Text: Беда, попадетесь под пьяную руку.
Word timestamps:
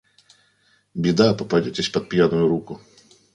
Беда, 0.95 1.35
попадетесь 1.35 1.89
под 1.89 2.09
пьяную 2.09 2.47
руку. 2.47 2.81